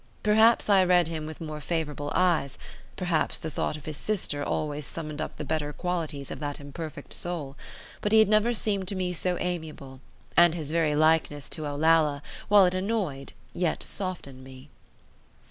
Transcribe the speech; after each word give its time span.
Perhaps 0.23 0.67
I 0.67 0.83
read 0.83 1.09
him 1.09 1.27
with 1.27 1.39
more 1.39 1.61
favourable 1.61 2.11
eyes, 2.15 2.57
perhaps 2.95 3.37
the 3.37 3.51
thought 3.51 3.77
of 3.77 3.85
his 3.85 3.97
sister 3.97 4.43
always 4.43 4.83
summoned 4.87 5.21
up 5.21 5.37
the 5.37 5.45
better 5.45 5.71
qualities 5.71 6.31
of 6.31 6.39
that 6.39 6.59
imperfect 6.59 7.13
soul; 7.13 7.55
but 8.01 8.11
he 8.11 8.17
had 8.17 8.27
never 8.27 8.51
seemed 8.55 8.87
to 8.87 8.95
me 8.95 9.13
so 9.13 9.37
amiable, 9.37 9.99
and 10.35 10.55
his 10.55 10.71
very 10.71 10.95
likeness 10.95 11.47
to 11.49 11.67
Olalla, 11.67 12.23
while 12.47 12.65
it 12.65 12.73
annoyed, 12.73 13.33
yet 13.53 13.83
softened 13.83 14.43
me. 14.43 14.71